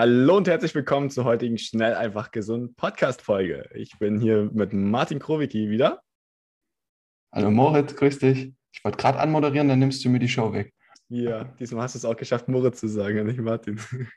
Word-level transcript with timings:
Hallo 0.00 0.38
und 0.38 0.48
herzlich 0.48 0.74
willkommen 0.74 1.10
zur 1.10 1.24
heutigen 1.24 1.58
Schnell 1.58 1.92
einfach 1.92 2.30
gesund 2.30 2.74
Podcast-Folge. 2.78 3.68
Ich 3.74 3.98
bin 3.98 4.18
hier 4.18 4.48
mit 4.50 4.72
Martin 4.72 5.18
Krowicki 5.18 5.68
wieder. 5.68 6.02
Hallo 7.30 7.50
Moritz, 7.50 7.94
grüß 7.96 8.18
dich. 8.18 8.54
Ich 8.72 8.82
wollte 8.82 8.96
gerade 8.96 9.18
anmoderieren, 9.18 9.68
dann 9.68 9.78
nimmst 9.78 10.02
du 10.02 10.08
mir 10.08 10.18
die 10.18 10.30
Show 10.30 10.54
weg. 10.54 10.72
Ja, 11.10 11.44
diesmal 11.44 11.82
hast 11.82 11.96
du 11.96 11.98
es 11.98 12.06
auch 12.06 12.16
geschafft, 12.16 12.48
Moritz 12.48 12.80
zu 12.80 12.88
sagen, 12.88 13.26
nicht 13.26 13.40
Martin. 13.40 13.78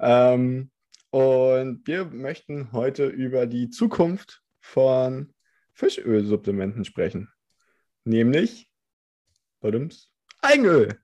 ähm, 0.00 0.70
und 1.10 1.86
wir 1.86 2.06
möchten 2.06 2.72
heute 2.72 3.08
über 3.08 3.46
die 3.46 3.68
Zukunft 3.68 4.42
von 4.62 5.34
Fischölsupplementen 5.74 6.86
sprechen. 6.86 7.28
Nämlich 8.04 8.70
badums, 9.60 10.10
Eigenöl. 10.40 10.98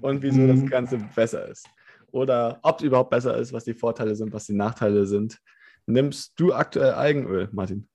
Und 0.00 0.22
wieso 0.22 0.46
das 0.46 0.60
mhm. 0.60 0.68
Ganze 0.68 0.98
besser 1.14 1.48
ist. 1.48 1.68
Oder 2.10 2.58
ob 2.62 2.78
es 2.78 2.84
überhaupt 2.84 3.10
besser 3.10 3.36
ist, 3.36 3.52
was 3.52 3.64
die 3.64 3.74
Vorteile 3.74 4.14
sind, 4.16 4.32
was 4.32 4.46
die 4.46 4.54
Nachteile 4.54 5.06
sind. 5.06 5.38
Nimmst 5.86 6.38
du 6.38 6.52
aktuell 6.52 6.94
Eigenöl, 6.94 7.48
Martin? 7.52 7.88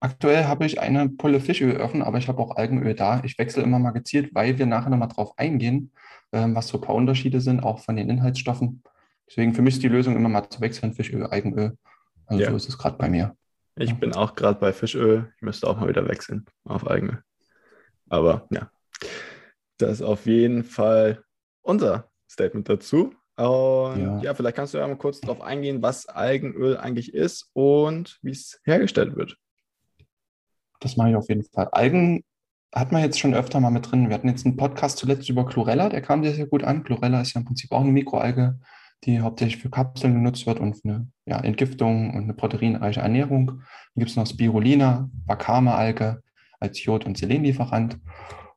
Aktuell 0.00 0.44
habe 0.44 0.66
ich 0.66 0.80
eine 0.80 1.08
Pulle 1.08 1.40
Fischöl 1.40 1.80
offen, 1.80 2.02
aber 2.02 2.18
ich 2.18 2.28
habe 2.28 2.40
auch 2.40 2.56
Algenöl 2.56 2.94
da. 2.94 3.22
Ich 3.24 3.38
wechsle 3.38 3.62
immer 3.62 3.78
mal 3.78 3.92
gezielt, 3.92 4.34
weil 4.34 4.58
wir 4.58 4.66
nachher 4.66 4.90
nochmal 4.90 5.08
drauf 5.08 5.32
eingehen, 5.38 5.90
ähm, 6.32 6.54
was 6.54 6.68
so 6.68 6.78
ein 6.78 6.82
paar 6.82 6.94
Unterschiede 6.94 7.40
sind, 7.40 7.60
auch 7.60 7.80
von 7.80 7.96
den 7.96 8.10
Inhaltsstoffen. 8.10 8.82
Deswegen 9.28 9.54
für 9.54 9.62
mich 9.62 9.74
ist 9.74 9.82
die 9.82 9.88
Lösung 9.88 10.14
immer 10.14 10.28
mal 10.28 10.48
zu 10.48 10.60
wechseln, 10.60 10.92
Fischöl, 10.92 11.26
Eigenöl. 11.26 11.76
Also 12.26 12.42
ja. 12.42 12.50
so 12.50 12.56
ist 12.56 12.68
es 12.68 12.78
gerade 12.78 12.98
bei 12.98 13.08
mir. 13.08 13.36
Ich 13.76 13.94
bin 13.94 14.14
auch 14.14 14.34
gerade 14.34 14.58
bei 14.58 14.72
Fischöl. 14.72 15.32
Ich 15.36 15.42
müsste 15.42 15.66
auch 15.66 15.78
mal 15.78 15.88
wieder 15.88 16.06
wechseln 16.08 16.46
auf 16.64 16.86
Eigenöl. 16.86 17.22
Aber 18.08 18.46
ja, 18.50 18.70
das 19.78 19.92
ist 19.92 20.02
auf 20.02 20.26
jeden 20.26 20.64
Fall 20.64 21.22
unser 21.62 22.10
Statement 22.30 22.68
dazu. 22.68 23.14
Und 23.36 24.00
ja. 24.00 24.20
ja, 24.22 24.34
vielleicht 24.34 24.56
kannst 24.56 24.72
du 24.72 24.78
ja 24.78 24.88
mal 24.88 24.96
kurz 24.96 25.20
darauf 25.20 25.42
eingehen, 25.42 25.82
was 25.82 26.06
Algenöl 26.06 26.78
eigentlich 26.78 27.12
ist 27.12 27.50
und 27.52 28.18
wie 28.22 28.30
es 28.30 28.60
hergestellt 28.64 29.14
wird. 29.16 29.36
Das 30.80 30.96
mache 30.96 31.10
ich 31.10 31.16
auf 31.16 31.28
jeden 31.28 31.44
Fall. 31.44 31.68
Algen 31.72 32.24
hat 32.74 32.92
man 32.92 33.02
jetzt 33.02 33.18
schon 33.18 33.34
öfter 33.34 33.60
mal 33.60 33.70
mit 33.70 33.90
drin. 33.90 34.08
Wir 34.08 34.14
hatten 34.14 34.28
jetzt 34.28 34.46
einen 34.46 34.56
Podcast 34.56 34.98
zuletzt 34.98 35.28
über 35.28 35.46
Chlorella, 35.46 35.88
der 35.88 36.02
kam 36.02 36.22
sehr, 36.22 36.34
sehr 36.34 36.46
gut 36.46 36.64
an. 36.64 36.84
Chlorella 36.84 37.20
ist 37.20 37.34
ja 37.34 37.40
im 37.40 37.46
Prinzip 37.46 37.72
auch 37.72 37.80
eine 37.80 37.92
Mikroalge, 37.92 38.58
die 39.04 39.20
hauptsächlich 39.20 39.62
für 39.62 39.70
Kapseln 39.70 40.14
genutzt 40.14 40.46
wird 40.46 40.60
und 40.60 40.74
für 40.74 40.88
eine 40.88 41.08
ja, 41.26 41.38
Entgiftung 41.40 42.14
und 42.14 42.24
eine 42.24 42.34
proteinreiche 42.34 43.00
Ernährung. 43.00 43.46
Dann 43.46 43.60
gibt 43.96 44.10
es 44.10 44.16
noch 44.16 44.26
Spirulina, 44.26 45.10
Wakame-Alge 45.26 46.22
als 46.58 46.82
Jod- 46.82 47.04
und 47.04 47.18
Selenlieferant. 47.18 47.98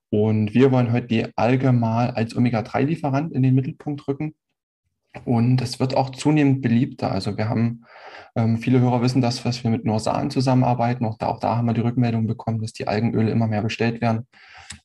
Und 0.10 0.54
wir 0.54 0.72
wollen 0.72 0.92
heute 0.92 1.08
die 1.08 1.28
Alge 1.38 1.72
mal 1.72 2.12
als 2.12 2.36
Omega-3-Lieferant 2.36 3.32
in 3.34 3.44
den 3.44 3.54
Mittelpunkt 3.56 4.08
rücken. 4.08 4.34
Und 5.26 5.62
es 5.62 5.80
wird 5.80 5.96
auch 5.96 6.12
zunehmend 6.12 6.62
beliebter. 6.62 7.12
Also 7.12 7.36
wir 7.38 7.50
haben, 7.50 7.86
ähm, 8.36 8.58
viele 8.58 8.80
Hörer 8.80 9.02
wissen 9.02 9.22
das, 9.22 9.44
was 9.44 9.64
wir 9.64 9.72
mit 9.72 9.86
Norsan 9.86 10.30
zusammenarbeiten. 10.30 11.06
Auch 11.06 11.18
da, 11.18 11.28
auch 11.28 11.40
da 11.40 11.58
haben 11.58 11.66
wir 11.66 11.74
die 11.74 11.82
Rückmeldung 11.82 12.28
bekommen, 12.28 12.62
dass 12.62 12.74
die 12.74 12.88
Algenöle 12.88 13.32
immer 13.32 13.48
mehr 13.48 13.64
bestellt 13.64 14.02
werden, 14.02 14.28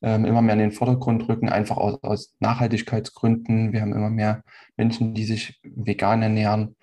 ähm, 0.03 0.25
immer 0.25 0.41
mehr 0.43 0.55
in 0.55 0.61
den 0.61 0.73
Vordergrund 0.73 1.29
rücken, 1.29 1.49
einfach 1.49 1.77
aus, 1.77 2.03
aus 2.03 2.35
Nachhaltigkeitsgründen. 2.41 3.73
Wir 3.73 3.83
haben 3.83 3.93
immer 3.93 4.11
mehr 4.11 4.43
Menschen, 4.77 5.15
die 5.15 5.25
sich 5.25 5.61
vegan 5.63 6.23
ernähren. 6.23 6.77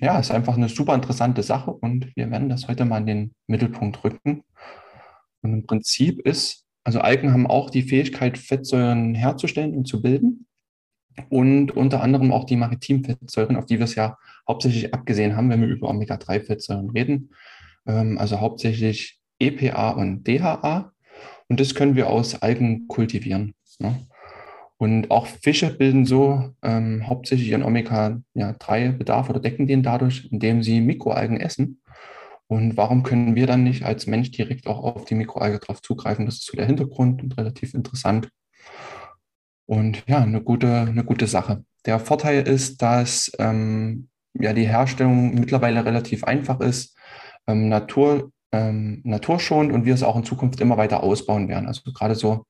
Ja, 0.00 0.18
ist 0.18 0.30
einfach 0.30 0.56
eine 0.56 0.68
super 0.68 0.94
interessante 0.94 1.42
Sache 1.42 1.72
und 1.72 2.14
wir 2.16 2.30
werden 2.30 2.48
das 2.50 2.68
heute 2.68 2.84
mal 2.84 2.98
in 2.98 3.06
den 3.06 3.34
Mittelpunkt 3.46 4.04
rücken. 4.04 4.42
Und 5.42 5.52
im 5.54 5.66
Prinzip 5.66 6.20
ist, 6.20 6.65
also 6.86 7.00
Algen 7.00 7.32
haben 7.32 7.48
auch 7.48 7.68
die 7.68 7.82
Fähigkeit, 7.82 8.38
Fettsäuren 8.38 9.16
herzustellen 9.16 9.76
und 9.76 9.88
zu 9.88 10.00
bilden 10.00 10.46
und 11.30 11.72
unter 11.76 12.00
anderem 12.00 12.30
auch 12.30 12.44
die 12.44 12.54
Maritimfettsäuren, 12.54 13.56
auf 13.56 13.66
die 13.66 13.78
wir 13.78 13.86
es 13.86 13.96
ja 13.96 14.16
hauptsächlich 14.46 14.94
abgesehen 14.94 15.36
haben, 15.36 15.50
wenn 15.50 15.60
wir 15.60 15.66
über 15.66 15.88
Omega-3-Fettsäuren 15.88 16.90
reden. 16.90 17.30
Ähm, 17.88 18.18
also 18.18 18.38
hauptsächlich 18.38 19.18
EPA 19.40 19.90
und 19.90 20.28
DHA. 20.28 20.92
Und 21.48 21.58
das 21.58 21.74
können 21.74 21.96
wir 21.96 22.08
aus 22.08 22.40
Algen 22.40 22.86
kultivieren. 22.86 23.54
Ne? 23.80 24.06
Und 24.76 25.10
auch 25.10 25.26
Fische 25.26 25.76
bilden 25.76 26.06
so 26.06 26.52
ähm, 26.62 27.08
hauptsächlich 27.08 27.48
ihren 27.48 27.64
Omega-3-Bedarf 27.64 29.28
oder 29.28 29.40
decken 29.40 29.66
den 29.66 29.82
dadurch, 29.82 30.28
indem 30.30 30.62
sie 30.62 30.80
Mikroalgen 30.80 31.40
essen. 31.40 31.80
Und 32.48 32.76
warum 32.76 33.02
können 33.02 33.34
wir 33.34 33.46
dann 33.46 33.64
nicht 33.64 33.84
als 33.84 34.06
Mensch 34.06 34.30
direkt 34.30 34.66
auch 34.66 34.82
auf 34.82 35.04
die 35.04 35.16
Mikroalge 35.16 35.58
drauf 35.58 35.82
zugreifen? 35.82 36.26
Das 36.26 36.36
ist 36.36 36.46
so 36.46 36.56
der 36.56 36.66
Hintergrund 36.66 37.22
und 37.22 37.36
relativ 37.36 37.74
interessant. 37.74 38.28
Und 39.66 40.04
ja, 40.06 40.18
eine 40.18 40.42
gute, 40.42 40.82
eine 40.82 41.04
gute 41.04 41.26
Sache. 41.26 41.64
Der 41.86 41.98
Vorteil 41.98 42.46
ist, 42.46 42.82
dass 42.82 43.32
ähm, 43.38 44.08
ja 44.34 44.52
die 44.52 44.66
Herstellung 44.66 45.34
mittlerweile 45.34 45.84
relativ 45.84 46.24
einfach 46.24 46.60
ist, 46.60 46.96
ähm, 47.48 47.68
Natur, 47.68 48.30
ähm, 48.52 49.00
naturschonend 49.04 49.72
und 49.72 49.84
wir 49.84 49.94
es 49.94 50.04
auch 50.04 50.16
in 50.16 50.24
Zukunft 50.24 50.60
immer 50.60 50.76
weiter 50.76 51.02
ausbauen 51.02 51.48
werden. 51.48 51.66
Also 51.66 51.82
gerade 51.92 52.14
so, 52.14 52.46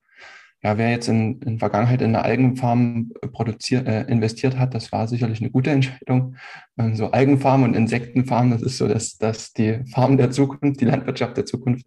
ja, 0.63 0.77
wer 0.77 0.89
jetzt 0.89 1.07
in, 1.07 1.39
in 1.41 1.59
Vergangenheit 1.59 2.01
in 2.01 2.15
eine 2.15 2.23
Algenfarm 2.23 3.11
produziert, 3.31 3.87
äh, 3.87 4.03
investiert 4.03 4.57
hat, 4.57 4.73
das 4.73 4.91
war 4.91 5.07
sicherlich 5.07 5.39
eine 5.39 5.51
gute 5.51 5.71
Entscheidung. 5.71 6.35
Ähm, 6.77 6.95
so 6.95 7.11
Algenfarm 7.11 7.63
und 7.63 7.75
Insektenfarm, 7.75 8.51
das 8.51 8.61
ist 8.61 8.77
so 8.77 8.87
das, 8.87 9.17
das 9.17 9.53
die 9.53 9.83
Farm 9.91 10.17
der 10.17 10.31
Zukunft, 10.31 10.81
die 10.81 10.85
Landwirtschaft 10.85 11.37
der 11.37 11.45
Zukunft, 11.45 11.85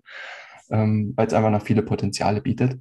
ähm, 0.71 1.13
weil 1.17 1.27
es 1.27 1.35
einfach 1.35 1.51
noch 1.51 1.65
viele 1.65 1.83
Potenziale 1.83 2.41
bietet. 2.41 2.79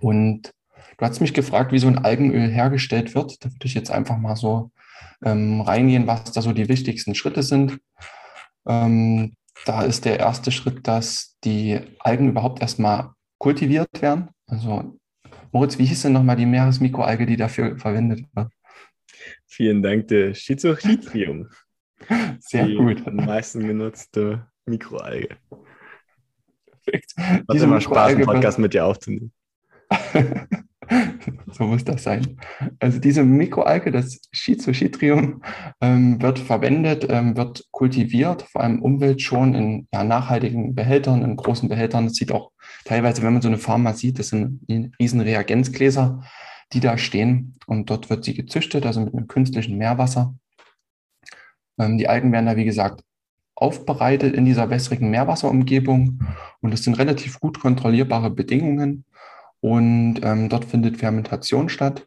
Und 0.00 0.52
Du 0.98 1.06
hast 1.06 1.20
mich 1.20 1.32
gefragt, 1.32 1.70
wie 1.70 1.78
so 1.78 1.86
ein 1.86 1.98
Algenöl 1.98 2.50
hergestellt 2.50 3.14
wird. 3.14 3.44
Da 3.44 3.50
würde 3.52 3.66
ich 3.66 3.74
jetzt 3.74 3.90
einfach 3.90 4.18
mal 4.18 4.34
so 4.34 4.72
ähm, 5.24 5.60
reingehen, 5.60 6.08
was 6.08 6.32
da 6.32 6.42
so 6.42 6.52
die 6.52 6.68
wichtigsten 6.68 7.14
Schritte 7.14 7.44
sind. 7.44 7.78
Ähm, 8.66 9.34
da 9.64 9.82
ist 9.82 10.04
der 10.04 10.18
erste 10.18 10.50
Schritt, 10.50 10.88
dass 10.88 11.36
die 11.44 11.78
Algen 12.00 12.28
überhaupt 12.28 12.60
erstmal 12.60 13.10
kultiviert 13.38 14.02
werden. 14.02 14.30
Also 14.48 14.98
Moritz, 15.52 15.78
wie 15.78 15.84
hieß 15.84 16.02
denn 16.02 16.12
nochmal 16.12 16.36
die 16.36 16.46
Meeresmikroalge, 16.46 17.26
die 17.26 17.36
dafür 17.36 17.78
verwendet 17.78 18.24
wird? 18.34 18.52
Vielen 19.46 19.82
Dank, 19.82 20.08
der 20.08 20.34
Schizochitrium. 20.34 21.48
Sehr 22.40 22.66
die 22.66 22.76
gut. 22.76 23.06
Am 23.06 23.16
meisten 23.16 23.66
genutzte 23.66 24.46
Mikroalge. 24.66 25.36
Perfekt. 26.70 27.14
Hat 27.16 27.44
immer 27.48 27.80
Spaß, 27.80 28.14
einen 28.14 28.24
Podcast 28.24 28.58
mit 28.58 28.74
dir 28.74 28.84
aufzunehmen. 28.84 29.32
so 31.52 31.64
muss 31.64 31.84
das 31.84 32.02
sein. 32.02 32.38
Also 32.80 32.98
diese 32.98 33.22
Mikroalge, 33.22 33.90
das 33.90 34.20
Schizochytrium, 34.32 35.42
ähm, 35.80 36.20
wird 36.22 36.38
verwendet, 36.38 37.06
ähm, 37.08 37.36
wird 37.36 37.66
kultiviert, 37.70 38.42
vor 38.42 38.62
allem 38.62 38.82
umweltschonend 38.82 39.56
in 39.56 39.88
ja, 39.92 40.04
nachhaltigen 40.04 40.74
Behältern, 40.74 41.22
in 41.22 41.36
großen 41.36 41.68
Behältern. 41.68 42.04
Das 42.04 42.14
sieht 42.14 42.32
auch 42.32 42.52
teilweise, 42.84 43.22
wenn 43.22 43.32
man 43.32 43.42
so 43.42 43.48
eine 43.48 43.78
mal 43.78 43.94
sieht, 43.94 44.18
das 44.18 44.28
sind 44.28 44.60
riesen 45.00 45.20
Reagenzgläser, 45.20 46.22
die 46.72 46.80
da 46.80 46.98
stehen. 46.98 47.56
Und 47.66 47.90
dort 47.90 48.10
wird 48.10 48.24
sie 48.24 48.34
gezüchtet, 48.34 48.86
also 48.86 49.00
mit 49.00 49.14
einem 49.14 49.28
künstlichen 49.28 49.76
Meerwasser. 49.76 50.34
Ähm, 51.78 51.98
die 51.98 52.08
Algen 52.08 52.32
werden 52.32 52.46
da, 52.46 52.56
wie 52.56 52.64
gesagt, 52.64 53.02
aufbereitet 53.54 54.34
in 54.34 54.44
dieser 54.44 54.70
wässrigen 54.70 55.10
Meerwasserumgebung. 55.10 56.20
Und 56.60 56.72
es 56.72 56.84
sind 56.84 56.94
relativ 56.94 57.40
gut 57.40 57.60
kontrollierbare 57.60 58.30
Bedingungen. 58.30 59.04
Und 59.60 60.20
ähm, 60.22 60.48
dort 60.48 60.64
findet 60.64 60.98
Fermentation 60.98 61.68
statt. 61.68 62.06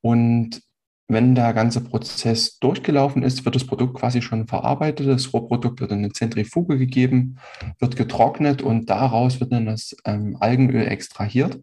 Und 0.00 0.60
wenn 1.06 1.34
der 1.34 1.52
ganze 1.52 1.82
Prozess 1.82 2.58
durchgelaufen 2.58 3.22
ist, 3.22 3.44
wird 3.44 3.54
das 3.54 3.66
Produkt 3.66 3.98
quasi 3.98 4.22
schon 4.22 4.46
verarbeitet. 4.46 5.06
Das 5.06 5.32
Rohprodukt 5.32 5.80
wird 5.80 5.92
in 5.92 5.98
eine 5.98 6.12
Zentrifuge 6.12 6.78
gegeben, 6.78 7.38
wird 7.78 7.96
getrocknet 7.96 8.62
und 8.62 8.88
daraus 8.88 9.38
wird 9.40 9.52
dann 9.52 9.66
das 9.66 9.94
ähm, 10.04 10.36
Algenöl 10.40 10.86
extrahiert. 10.86 11.60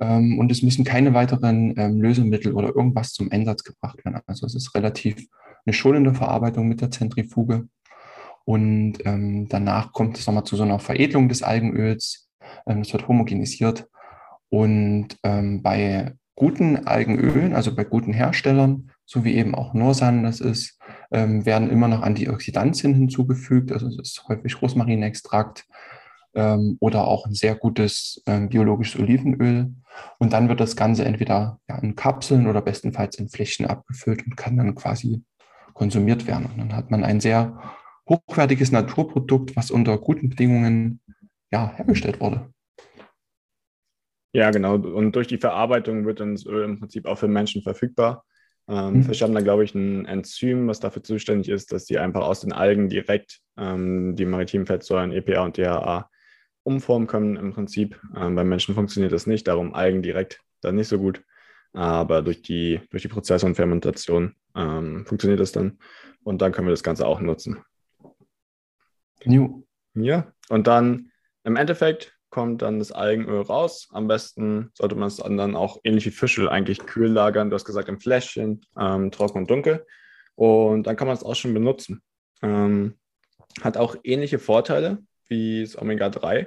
Ähm, 0.00 0.38
und 0.38 0.50
es 0.50 0.62
müssen 0.62 0.84
keine 0.84 1.14
weiteren 1.14 1.74
ähm, 1.78 2.00
Lösemittel 2.00 2.52
oder 2.52 2.74
irgendwas 2.74 3.12
zum 3.12 3.30
Einsatz 3.30 3.62
gebracht 3.62 4.04
werden. 4.04 4.20
Also 4.26 4.46
es 4.46 4.54
ist 4.56 4.74
relativ 4.74 5.24
eine 5.64 5.72
schonende 5.72 6.12
Verarbeitung 6.12 6.66
mit 6.66 6.80
der 6.80 6.90
Zentrifuge. 6.90 7.68
Und 8.44 8.94
ähm, 9.04 9.48
danach 9.48 9.92
kommt 9.92 10.18
es 10.18 10.26
nochmal 10.26 10.44
zu 10.44 10.56
so 10.56 10.64
einer 10.64 10.80
Veredelung 10.80 11.28
des 11.28 11.44
Algenöls. 11.44 12.28
Ähm, 12.66 12.80
es 12.80 12.92
wird 12.92 13.06
homogenisiert 13.06 13.88
und 14.52 15.16
ähm, 15.22 15.62
bei 15.62 16.12
guten 16.34 16.86
Algenölen, 16.86 17.54
also 17.54 17.74
bei 17.74 17.84
guten 17.84 18.12
Herstellern, 18.12 18.90
so 19.06 19.24
wie 19.24 19.34
eben 19.34 19.54
auch 19.54 19.72
Norsan 19.72 20.24
das 20.24 20.40
ist, 20.40 20.78
ähm, 21.10 21.46
werden 21.46 21.70
immer 21.70 21.88
noch 21.88 22.02
Antioxidantien 22.02 22.92
hinzugefügt. 22.92 23.72
Also 23.72 23.86
es 23.86 23.98
ist 23.98 24.28
häufig 24.28 24.60
Rosmarinextrakt 24.60 25.64
ähm, 26.34 26.76
oder 26.80 27.06
auch 27.06 27.24
ein 27.24 27.32
sehr 27.32 27.54
gutes 27.54 28.22
ähm, 28.26 28.50
biologisches 28.50 29.00
Olivenöl. 29.00 29.72
Und 30.18 30.34
dann 30.34 30.50
wird 30.50 30.60
das 30.60 30.76
Ganze 30.76 31.06
entweder 31.06 31.58
ja, 31.66 31.78
in 31.78 31.96
Kapseln 31.96 32.46
oder 32.46 32.60
bestenfalls 32.60 33.16
in 33.16 33.30
Fläschchen 33.30 33.64
abgefüllt 33.64 34.26
und 34.26 34.36
kann 34.36 34.58
dann 34.58 34.74
quasi 34.74 35.24
konsumiert 35.72 36.26
werden. 36.26 36.50
Und 36.52 36.58
dann 36.58 36.76
hat 36.76 36.90
man 36.90 37.04
ein 37.04 37.20
sehr 37.20 37.58
hochwertiges 38.06 38.70
Naturprodukt, 38.70 39.56
was 39.56 39.70
unter 39.70 39.96
guten 39.96 40.28
Bedingungen 40.28 41.00
ja, 41.50 41.72
hergestellt 41.74 42.20
wurde. 42.20 42.52
Ja, 44.32 44.50
genau. 44.50 44.76
Und 44.76 45.14
durch 45.14 45.26
die 45.26 45.38
Verarbeitung 45.38 46.06
wird 46.06 46.20
dann 46.20 46.34
das 46.34 46.46
Öl 46.46 46.64
im 46.64 46.78
Prinzip 46.78 47.06
auch 47.06 47.18
für 47.18 47.28
Menschen 47.28 47.62
verfügbar. 47.62 48.24
Ähm, 48.68 48.94
mhm. 48.94 49.02
Fische 49.02 49.24
haben 49.24 49.34
da, 49.34 49.40
glaube 49.40 49.64
ich, 49.64 49.74
ein 49.74 50.06
Enzym, 50.06 50.68
was 50.68 50.80
dafür 50.80 51.02
zuständig 51.02 51.48
ist, 51.48 51.72
dass 51.72 51.84
die 51.84 51.98
einfach 51.98 52.22
aus 52.22 52.40
den 52.40 52.52
Algen 52.52 52.88
direkt 52.88 53.40
ähm, 53.58 54.16
die 54.16 54.24
maritimen 54.24 54.66
Fettsäuren 54.66 55.12
EPA 55.12 55.42
und 55.42 55.58
DHA 55.58 56.08
umformen 56.62 57.08
können 57.08 57.36
im 57.36 57.52
Prinzip. 57.52 58.00
Ähm, 58.16 58.34
beim 58.34 58.48
Menschen 58.48 58.74
funktioniert 58.74 59.12
das 59.12 59.26
nicht, 59.26 59.48
darum 59.48 59.74
Algen 59.74 60.02
direkt 60.02 60.40
dann 60.60 60.76
nicht 60.76 60.88
so 60.88 60.98
gut. 60.98 61.22
Aber 61.74 62.22
durch 62.22 62.42
die, 62.42 62.80
durch 62.90 63.02
die 63.02 63.08
Prozesse 63.08 63.46
und 63.46 63.54
Fermentation 63.54 64.34
ähm, 64.54 65.04
funktioniert 65.06 65.40
das 65.40 65.52
dann. 65.52 65.78
Und 66.22 66.40
dann 66.40 66.52
können 66.52 66.68
wir 66.68 66.72
das 66.72 66.82
Ganze 66.82 67.06
auch 67.06 67.20
nutzen. 67.20 67.64
New. 69.24 69.64
Ja, 69.94 70.32
und 70.48 70.66
dann 70.66 71.10
im 71.44 71.56
Endeffekt 71.56 72.16
kommt 72.32 72.62
dann 72.62 72.78
das 72.78 72.92
Algenöl 72.92 73.42
raus. 73.42 73.88
Am 73.92 74.08
besten 74.08 74.70
sollte 74.72 74.96
man 74.96 75.08
es 75.08 75.18
dann 75.18 75.54
auch 75.54 75.78
ähnlich 75.84 76.06
wie 76.06 76.10
Fischöl 76.10 76.48
eigentlich 76.48 76.80
kühl 76.86 77.10
lagern. 77.10 77.50
Du 77.50 77.54
hast 77.54 77.66
gesagt 77.66 77.90
im 77.90 78.00
Fläschchen, 78.00 78.62
ähm, 78.76 79.12
trocken 79.12 79.38
und 79.38 79.50
dunkel. 79.50 79.86
Und 80.34 80.86
dann 80.86 80.96
kann 80.96 81.06
man 81.06 81.16
es 81.16 81.22
auch 81.22 81.34
schon 81.36 81.52
benutzen. 81.52 82.02
Ähm, 82.40 82.94
hat 83.60 83.76
auch 83.76 83.96
ähnliche 84.02 84.38
Vorteile 84.38 84.98
wie 85.28 85.62
das 85.62 85.80
Omega-3, 85.80 86.46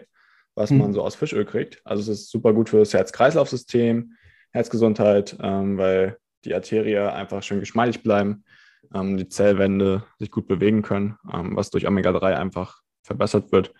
was 0.56 0.72
mhm. 0.72 0.80
man 0.80 0.94
so 0.94 1.04
aus 1.04 1.16
Fischöl 1.16 1.46
kriegt. 1.46 1.82
Also 1.86 2.02
es 2.02 2.20
ist 2.20 2.32
super 2.32 2.52
gut 2.54 2.70
für 2.70 2.80
das 2.80 2.94
Herz-Kreislauf-System, 2.94 4.14
Herzgesundheit, 4.52 5.38
ähm, 5.40 5.78
weil 5.78 6.18
die 6.46 6.56
Arterien 6.56 7.10
einfach 7.10 7.44
schön 7.44 7.60
geschmeidig 7.60 8.02
bleiben, 8.02 8.44
ähm, 8.92 9.18
die 9.18 9.30
Zellwände 9.30 10.04
sich 10.18 10.32
gut 10.32 10.48
bewegen 10.48 10.82
können, 10.82 11.20
ähm, 11.32 11.56
was 11.56 11.70
durch 11.70 11.88
Omega-3 11.88 12.34
einfach 12.34 12.82
verbessert 13.04 13.52
wird. 13.52 13.72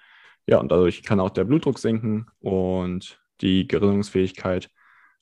Ja, 0.48 0.60
und 0.60 0.72
dadurch 0.72 1.04
kann 1.04 1.20
auch 1.20 1.32
der 1.32 1.44
Blutdruck 1.44 1.80
sinken 1.80 2.28
und 2.40 3.20
die 3.42 3.68
Gerinnungsfähigkeit 3.68 4.70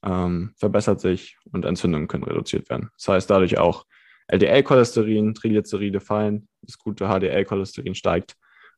ähm, 0.04 0.54
verbessert 0.58 1.00
sich 1.00 1.38
und 1.52 1.66
Entzündungen 1.66 2.08
können 2.08 2.24
reduziert 2.24 2.70
werden. 2.70 2.90
Das 2.98 3.08
heißt, 3.08 3.30
dadurch 3.30 3.58
auch 3.58 3.86
LDL-Cholesterin, 4.28 5.34
Triglyceride 5.34 6.00
fallen, 6.00 6.48
das 6.62 6.78
gute 6.78 7.08
HDL-Cholesterin 7.08 7.96
steigt. 7.96 8.36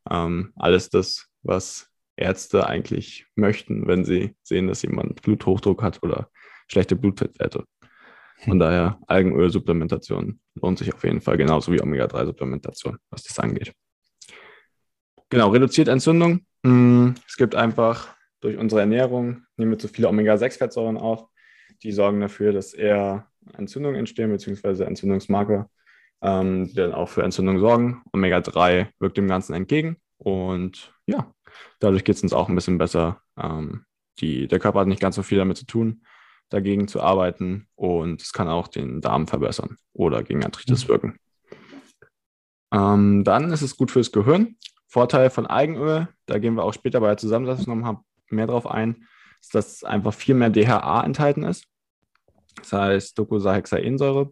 Ähm, 0.09 0.53
alles 0.55 0.89
das, 0.89 1.27
was 1.41 1.89
Ärzte 2.15 2.67
eigentlich 2.67 3.25
möchten, 3.35 3.87
wenn 3.87 4.05
sie 4.05 4.35
sehen, 4.43 4.67
dass 4.67 4.83
jemand 4.83 5.21
Bluthochdruck 5.21 5.81
hat 5.81 6.01
oder 6.03 6.29
schlechte 6.67 6.95
Blutfettwerte. 6.95 7.65
Von 8.43 8.59
daher 8.59 8.99
Algenölsupplementation 9.07 10.39
lohnt 10.55 10.77
sich 10.77 10.93
auf 10.93 11.03
jeden 11.03 11.21
Fall, 11.21 11.37
genauso 11.37 11.71
wie 11.71 11.81
Omega-3-Supplementation, 11.81 12.97
was 13.09 13.23
das 13.23 13.39
angeht. 13.39 13.73
Genau, 15.29 15.49
reduziert 15.49 15.87
Entzündung. 15.87 16.45
Mm, 16.63 17.11
es 17.27 17.35
gibt 17.37 17.55
einfach 17.55 18.15
durch 18.41 18.57
unsere 18.57 18.81
Ernährung, 18.81 19.43
nehmen 19.57 19.71
wir 19.71 19.79
zu 19.79 19.87
viele 19.87 20.07
Omega-6-Fettsäuren 20.07 20.97
auf, 20.97 21.27
die 21.83 21.91
sorgen 21.91 22.21
dafür, 22.21 22.53
dass 22.53 22.73
eher 22.73 23.27
Entzündungen 23.57 23.99
entstehen, 23.99 24.31
beziehungsweise 24.31 24.85
Entzündungsmarker, 24.85 25.69
ähm, 26.21 26.67
die 26.67 26.75
dann 26.75 26.93
auch 26.93 27.09
für 27.09 27.23
Entzündung 27.23 27.59
sorgen. 27.59 28.03
Omega-3 28.13 28.87
wirkt 28.99 29.17
dem 29.17 29.27
Ganzen 29.27 29.53
entgegen 29.53 29.97
und 30.17 30.93
ja, 31.07 31.33
dadurch 31.79 32.03
geht 32.03 32.15
es 32.15 32.23
uns 32.23 32.33
auch 32.33 32.49
ein 32.49 32.55
bisschen 32.55 32.77
besser. 32.77 33.21
Ähm, 33.37 33.85
die, 34.19 34.47
der 34.47 34.59
Körper 34.59 34.81
hat 34.81 34.87
nicht 34.87 35.01
ganz 35.01 35.15
so 35.15 35.23
viel 35.23 35.37
damit 35.37 35.57
zu 35.57 35.65
tun, 35.65 36.05
dagegen 36.49 36.87
zu 36.87 37.01
arbeiten 37.01 37.67
und 37.75 38.21
es 38.21 38.31
kann 38.31 38.47
auch 38.47 38.67
den 38.67 39.01
Darm 39.01 39.27
verbessern 39.27 39.77
oder 39.93 40.23
gegen 40.23 40.43
Arthritis 40.43 40.85
mhm. 40.85 40.89
wirken. 40.89 41.19
Ähm, 42.73 43.23
dann 43.23 43.51
ist 43.51 43.61
es 43.61 43.77
gut 43.77 43.91
fürs 43.91 44.11
Gehirn. 44.11 44.57
Vorteil 44.95 45.29
von 45.29 45.45
Eigenöl, 45.45 46.07
da 46.25 46.39
gehen 46.39 46.55
wir 46.55 46.63
auch 46.63 46.73
später 46.73 47.01
bei 47.01 47.07
der 47.07 47.17
Zusammensetzung 47.17 47.77
nochmal 47.77 48.01
mehr 48.29 48.47
drauf 48.47 48.65
ein, 48.65 49.05
ist, 49.41 49.53
dass 49.53 49.83
einfach 49.83 50.13
viel 50.13 50.35
mehr 50.35 50.49
DHA 50.49 51.03
enthalten 51.03 51.43
ist. 51.43 51.67
Das 52.55 52.71
heißt 52.71 53.19
Docosahexaensäure. 53.19 54.31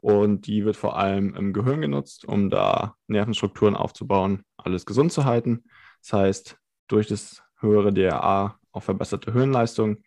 Und 0.00 0.46
die 0.46 0.64
wird 0.64 0.76
vor 0.76 0.96
allem 0.96 1.34
im 1.34 1.52
Gehirn 1.52 1.82
genutzt, 1.82 2.24
um 2.24 2.48
da 2.48 2.94
Nervenstrukturen 3.06 3.76
aufzubauen, 3.76 4.44
alles 4.56 4.86
gesund 4.86 5.12
zu 5.12 5.26
halten. 5.26 5.64
Das 6.00 6.14
heißt, 6.14 6.56
durch 6.86 7.06
das 7.08 7.42
höhere 7.60 7.92
DHA 7.92 8.58
auch 8.72 8.82
verbesserte 8.82 9.34
Hirnleistung, 9.34 9.98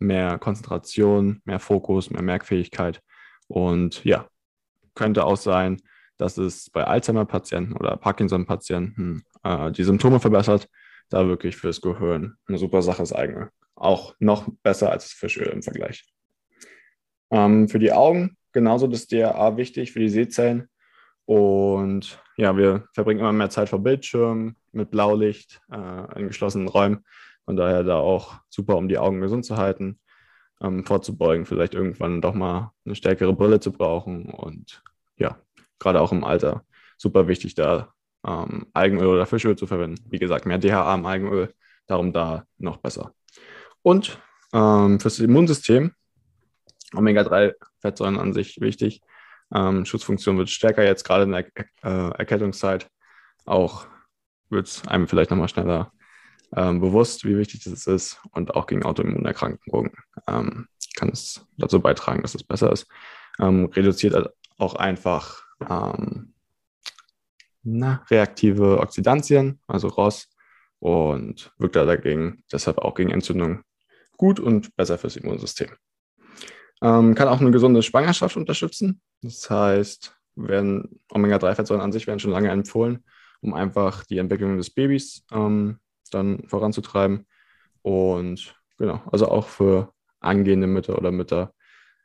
mehr 0.00 0.36
Konzentration, 0.40 1.42
mehr 1.44 1.60
Fokus, 1.60 2.10
mehr 2.10 2.22
Merkfähigkeit. 2.22 3.02
Und 3.46 4.04
ja, 4.04 4.26
könnte 4.96 5.24
auch 5.24 5.36
sein, 5.36 5.80
dass 6.16 6.38
es 6.38 6.70
bei 6.70 6.84
Alzheimer-Patienten 6.84 7.74
oder 7.74 7.96
Parkinson-Patienten 7.96 9.24
äh, 9.42 9.72
die 9.72 9.84
Symptome 9.84 10.20
verbessert. 10.20 10.68
Da 11.10 11.26
wirklich 11.26 11.56
fürs 11.56 11.80
Gehirn 11.80 12.36
eine 12.46 12.58
super 12.58 12.82
Sache 12.82 13.02
ist 13.02 13.12
eigene. 13.12 13.50
Auch 13.74 14.14
noch 14.18 14.48
besser 14.62 14.90
als 14.90 15.04
das 15.04 15.12
Fischöl 15.12 15.48
im 15.48 15.62
Vergleich. 15.62 16.04
Ähm, 17.30 17.68
für 17.68 17.78
die 17.78 17.92
Augen 17.92 18.36
genauso 18.52 18.86
das 18.86 19.06
DRA 19.06 19.56
wichtig, 19.58 19.92
für 19.92 19.98
die 19.98 20.08
Sehzellen. 20.08 20.68
Und 21.26 22.22
ja, 22.36 22.56
wir 22.56 22.88
verbringen 22.92 23.20
immer 23.20 23.32
mehr 23.32 23.50
Zeit 23.50 23.68
vor 23.68 23.80
Bildschirmen 23.80 24.56
mit 24.72 24.90
Blaulicht 24.90 25.60
äh, 25.70 26.20
in 26.20 26.28
geschlossenen 26.28 26.68
Räumen. 26.68 27.04
Von 27.44 27.56
daher 27.56 27.82
da 27.82 27.98
auch 27.98 28.36
super, 28.48 28.76
um 28.76 28.88
die 28.88 28.98
Augen 28.98 29.20
gesund 29.20 29.44
zu 29.44 29.56
halten, 29.56 30.00
ähm, 30.62 30.86
vorzubeugen, 30.86 31.44
vielleicht 31.44 31.74
irgendwann 31.74 32.22
doch 32.22 32.34
mal 32.34 32.72
eine 32.86 32.94
stärkere 32.94 33.34
Brille 33.34 33.60
zu 33.60 33.72
brauchen. 33.72 34.26
Und 34.26 34.82
ja, 35.16 35.38
gerade 35.78 36.00
auch 36.00 36.12
im 36.12 36.24
Alter 36.24 36.64
super 36.96 37.28
wichtig, 37.28 37.54
da 37.54 37.92
ähm, 38.26 38.66
Algenöl 38.72 39.06
oder 39.06 39.26
Fischöl 39.26 39.56
zu 39.56 39.66
verwenden. 39.66 40.04
Wie 40.10 40.18
gesagt, 40.18 40.46
mehr 40.46 40.58
DHA 40.58 40.94
im 40.94 41.06
Algenöl, 41.06 41.54
darum 41.86 42.12
da 42.12 42.46
noch 42.58 42.78
besser. 42.78 43.12
Und 43.82 44.18
ähm, 44.52 45.00
fürs 45.00 45.18
Immunsystem, 45.18 45.92
Omega-3-Fettsäuren 46.94 48.18
an 48.18 48.32
sich 48.32 48.60
wichtig. 48.60 49.02
Ähm, 49.52 49.84
Schutzfunktion 49.84 50.38
wird 50.38 50.48
stärker 50.48 50.84
jetzt 50.84 51.04
gerade 51.04 51.24
in 51.24 51.32
der 51.32 51.46
äh, 51.82 52.18
Erkältungszeit. 52.18 52.88
Auch 53.44 53.86
wird 54.48 54.68
es 54.68 54.86
einem 54.86 55.08
vielleicht 55.08 55.30
nochmal 55.30 55.48
schneller 55.48 55.92
ähm, 56.56 56.80
bewusst, 56.80 57.24
wie 57.24 57.36
wichtig 57.36 57.64
das 57.64 57.86
ist. 57.86 58.20
Und 58.30 58.54
auch 58.54 58.66
gegen 58.66 58.84
Autoimmunerkrankungen 58.84 59.92
ähm, 60.28 60.68
kann 60.96 61.08
es 61.10 61.46
dazu 61.58 61.80
beitragen, 61.80 62.22
dass 62.22 62.34
es 62.34 62.44
besser 62.44 62.72
ist. 62.72 62.86
Ähm, 63.40 63.66
reduziert 63.66 64.30
auch 64.58 64.76
einfach 64.76 65.43
ähm, 65.70 66.34
na, 67.62 68.04
reaktive 68.10 68.78
Oxidantien, 68.78 69.60
also 69.66 69.88
ROS, 69.88 70.28
und 70.78 71.52
wirkt 71.56 71.76
da 71.76 71.84
dagegen 71.86 72.44
deshalb 72.52 72.78
auch 72.78 72.94
gegen 72.94 73.10
Entzündung 73.10 73.62
gut 74.16 74.38
und 74.38 74.76
besser 74.76 74.98
fürs 74.98 75.16
Immunsystem. 75.16 75.70
Ähm, 76.82 77.14
kann 77.14 77.28
auch 77.28 77.40
eine 77.40 77.50
gesunde 77.50 77.82
Schwangerschaft 77.82 78.36
unterstützen. 78.36 79.00
Das 79.22 79.48
heißt, 79.48 80.14
werden 80.36 81.00
Omega-3-Fettsäuren 81.10 81.80
an 81.80 81.92
sich 81.92 82.06
werden 82.06 82.18
schon 82.18 82.32
lange 82.32 82.50
empfohlen, 82.50 83.04
um 83.40 83.54
einfach 83.54 84.04
die 84.04 84.18
Entwicklung 84.18 84.58
des 84.58 84.70
Babys 84.70 85.24
ähm, 85.32 85.78
dann 86.10 86.46
voranzutreiben. 86.48 87.26
Und 87.80 88.54
genau, 88.76 89.00
also 89.10 89.28
auch 89.28 89.46
für 89.46 89.92
angehende 90.20 90.66
Mütter 90.66 90.98
oder 90.98 91.12
Mütter 91.12 91.53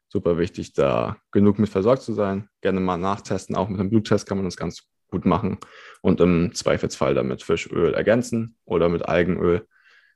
super 0.09 0.37
wichtig, 0.37 0.73
da 0.73 1.17
genug 1.31 1.59
mit 1.59 1.69
versorgt 1.69 2.01
zu 2.01 2.13
sein. 2.13 2.49
Gerne 2.61 2.79
mal 2.79 2.97
nachtesten, 2.97 3.55
auch 3.55 3.69
mit 3.69 3.79
einem 3.79 3.89
Bluttest 3.89 4.27
kann 4.27 4.37
man 4.37 4.45
das 4.45 4.57
ganz 4.57 4.83
gut 5.09 5.25
machen 5.25 5.57
und 6.01 6.19
im 6.21 6.53
Zweifelsfall 6.53 7.13
damit 7.15 7.43
Fischöl 7.43 7.93
ergänzen 7.93 8.55
oder 8.65 8.89
mit 8.89 9.07
Algenöl. 9.07 9.65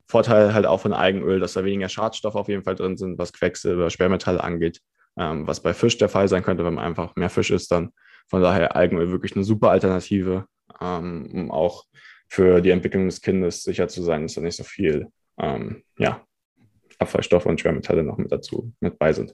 Vorteil 0.07 0.53
halt 0.53 0.65
auch 0.65 0.81
von 0.81 0.93
Algenöl, 0.93 1.39
dass 1.39 1.53
da 1.53 1.63
weniger 1.63 1.89
Schadstoffe 1.89 2.35
auf 2.35 2.49
jeden 2.49 2.63
Fall 2.63 2.75
drin 2.75 2.97
sind, 2.97 3.17
was 3.17 3.33
Quecksilber, 3.33 3.89
Schwermetalle 3.89 4.43
angeht, 4.43 4.81
ähm, 5.17 5.47
was 5.47 5.61
bei 5.61 5.73
Fisch 5.73 5.97
der 5.97 6.09
Fall 6.09 6.27
sein 6.27 6.43
könnte, 6.43 6.65
wenn 6.65 6.73
man 6.73 6.85
einfach 6.85 7.15
mehr 7.15 7.29
Fisch 7.29 7.51
isst 7.51 7.71
dann. 7.71 7.91
Von 8.29 8.41
daher 8.41 8.75
Algenöl 8.75 9.11
wirklich 9.11 9.35
eine 9.35 9.43
super 9.43 9.71
Alternative, 9.71 10.45
ähm, 10.81 11.29
um 11.31 11.51
auch 11.51 11.85
für 12.27 12.61
die 12.61 12.71
Entwicklung 12.71 13.05
des 13.05 13.21
Kindes 13.21 13.63
sicher 13.63 13.87
zu 13.87 14.03
sein, 14.03 14.23
dass 14.23 14.33
da 14.33 14.41
nicht 14.41 14.57
so 14.57 14.63
viel 14.63 15.07
ähm, 15.39 15.83
ja, 15.97 16.25
Abfallstoffe 16.99 17.45
und 17.45 17.59
Schwermetalle 17.59 18.03
noch 18.03 18.17
mit 18.17 18.31
dazu 18.31 18.73
mit 18.79 18.97
bei 18.99 19.13
sind. 19.13 19.33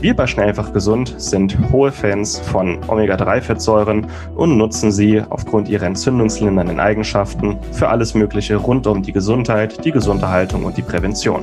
Wir 0.00 0.16
bei 0.16 0.26
Schnellfach 0.26 0.72
Gesund 0.72 1.14
sind 1.18 1.58
hohe 1.72 1.92
Fans 1.92 2.38
von 2.38 2.78
Omega-3-Fettsäuren 2.88 4.06
und 4.34 4.56
nutzen 4.56 4.90
sie 4.90 5.22
aufgrund 5.28 5.68
ihrer 5.68 5.84
entzündungslindernden 5.84 6.80
Eigenschaften 6.80 7.58
für 7.72 7.90
alles 7.90 8.14
Mögliche 8.14 8.56
rund 8.56 8.86
um 8.86 9.02
die 9.02 9.12
Gesundheit, 9.12 9.84
die 9.84 9.92
Gesunderhaltung 9.92 10.64
und 10.64 10.78
die 10.78 10.82
Prävention. 10.82 11.42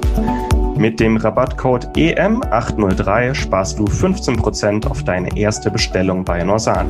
Mit 0.75 0.99
dem 0.99 1.17
Rabattcode 1.17 1.87
EM803 1.95 3.35
sparst 3.35 3.77
du 3.77 3.85
15% 3.85 4.87
auf 4.87 5.03
deine 5.03 5.37
erste 5.37 5.69
Bestellung 5.69 6.25
bei 6.25 6.43
Norsan. 6.43 6.87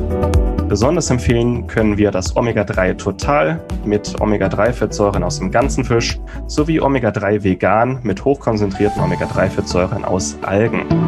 Besonders 0.68 1.10
empfehlen 1.10 1.66
können 1.66 1.98
wir 1.98 2.10
das 2.10 2.34
Omega-3 2.34 2.96
Total 2.96 3.60
mit 3.84 4.18
Omega-3-Fettsäuren 4.20 5.22
aus 5.22 5.38
dem 5.38 5.50
ganzen 5.50 5.84
Fisch 5.84 6.18
sowie 6.46 6.80
Omega-3 6.80 7.42
Vegan 7.42 8.00
mit 8.02 8.24
hochkonzentrierten 8.24 9.02
Omega-3-Fettsäuren 9.02 10.04
aus 10.04 10.36
Algen. 10.42 11.07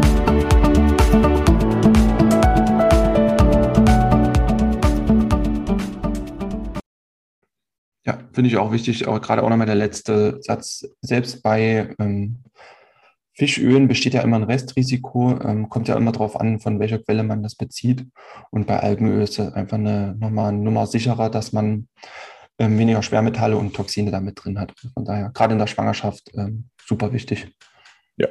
Finde 8.33 8.49
ich 8.49 8.57
auch 8.57 8.71
wichtig, 8.71 9.07
aber 9.07 9.19
gerade 9.19 9.43
auch 9.43 9.49
nochmal 9.49 9.67
der 9.67 9.75
letzte 9.75 10.39
Satz. 10.41 10.87
Selbst 11.01 11.43
bei 11.43 11.93
ähm, 11.99 12.43
Fischölen 13.33 13.87
besteht 13.87 14.13
ja 14.13 14.21
immer 14.21 14.37
ein 14.37 14.43
Restrisiko, 14.43 15.39
ähm, 15.41 15.69
kommt 15.69 15.87
ja 15.87 15.95
immer 15.95 16.11
darauf 16.11 16.39
an, 16.39 16.59
von 16.59 16.79
welcher 16.79 16.99
Quelle 16.99 17.23
man 17.23 17.43
das 17.43 17.55
bezieht. 17.55 18.05
Und 18.49 18.67
bei 18.67 18.79
Algenöl 18.79 19.21
ist 19.21 19.39
es 19.39 19.53
einfach 19.53 19.77
eine, 19.77 20.15
nochmal 20.19 20.49
eine 20.49 20.59
Nummer 20.59 20.85
sicherer, 20.85 21.29
dass 21.29 21.53
man 21.53 21.87
ähm, 22.59 22.77
weniger 22.77 23.01
Schwermetalle 23.01 23.57
und 23.57 23.73
Toxine 23.73 24.11
damit 24.11 24.43
drin 24.43 24.59
hat. 24.59 24.73
Von 24.93 25.05
daher, 25.05 25.31
gerade 25.33 25.53
in 25.53 25.59
der 25.59 25.67
Schwangerschaft, 25.67 26.29
ähm, 26.35 26.65
super 26.85 27.13
wichtig. 27.13 27.47
Ja. 28.17 28.27